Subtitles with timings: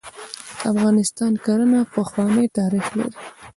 [0.59, 3.19] د افغانستان کرهڼه پخوانی تاریخ لري.